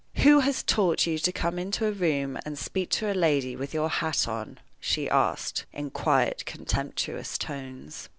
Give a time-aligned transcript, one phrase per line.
[0.23, 3.71] "Who has taught you to come into a room and speak to a lady with
[3.71, 8.09] your hat on?" she asked, in quiet, contemptuous tones.